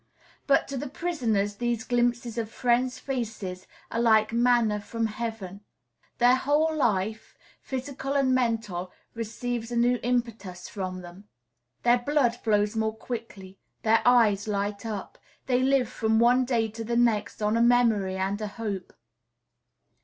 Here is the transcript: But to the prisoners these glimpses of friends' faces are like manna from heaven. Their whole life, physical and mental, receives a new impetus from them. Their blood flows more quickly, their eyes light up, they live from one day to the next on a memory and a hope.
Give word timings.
But 0.47 0.67
to 0.69 0.77
the 0.77 0.89
prisoners 0.89 1.57
these 1.57 1.83
glimpses 1.83 2.39
of 2.39 2.49
friends' 2.49 2.97
faces 2.97 3.67
are 3.91 4.01
like 4.01 4.33
manna 4.33 4.79
from 4.81 5.05
heaven. 5.05 5.61
Their 6.17 6.37
whole 6.37 6.75
life, 6.75 7.37
physical 7.61 8.13
and 8.13 8.33
mental, 8.33 8.91
receives 9.13 9.69
a 9.71 9.75
new 9.75 9.99
impetus 10.01 10.67
from 10.67 11.01
them. 11.01 11.25
Their 11.83 11.99
blood 11.99 12.35
flows 12.35 12.75
more 12.75 12.95
quickly, 12.97 13.59
their 13.83 14.01
eyes 14.03 14.47
light 14.47 14.87
up, 14.87 15.19
they 15.45 15.61
live 15.61 15.87
from 15.87 16.17
one 16.17 16.45
day 16.45 16.67
to 16.69 16.83
the 16.83 16.97
next 16.97 17.43
on 17.43 17.55
a 17.55 17.61
memory 17.61 18.17
and 18.17 18.41
a 18.41 18.47
hope. 18.47 18.93